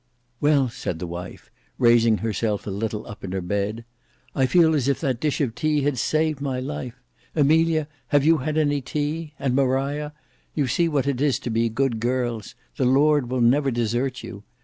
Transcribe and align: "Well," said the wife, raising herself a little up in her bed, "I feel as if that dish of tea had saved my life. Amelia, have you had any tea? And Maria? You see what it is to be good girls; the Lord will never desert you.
"Well," 0.39 0.67
said 0.67 0.97
the 0.97 1.05
wife, 1.05 1.51
raising 1.77 2.17
herself 2.17 2.65
a 2.65 2.71
little 2.71 3.05
up 3.05 3.23
in 3.23 3.33
her 3.33 3.39
bed, 3.41 3.85
"I 4.33 4.47
feel 4.47 4.73
as 4.73 4.87
if 4.87 4.99
that 5.01 5.19
dish 5.19 5.39
of 5.41 5.53
tea 5.53 5.81
had 5.83 5.99
saved 5.99 6.41
my 6.41 6.59
life. 6.59 6.95
Amelia, 7.35 7.87
have 8.07 8.25
you 8.25 8.39
had 8.39 8.57
any 8.57 8.81
tea? 8.81 9.35
And 9.37 9.55
Maria? 9.55 10.13
You 10.55 10.65
see 10.65 10.87
what 10.87 11.05
it 11.05 11.21
is 11.21 11.37
to 11.37 11.51
be 11.51 11.69
good 11.69 11.99
girls; 11.99 12.55
the 12.77 12.85
Lord 12.85 13.29
will 13.29 13.41
never 13.41 13.69
desert 13.69 14.23
you. 14.23 14.43